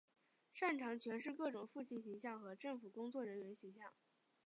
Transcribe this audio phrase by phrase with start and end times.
[0.51, 3.93] 擅长诠释各种父亲形象和政府工作人员形象。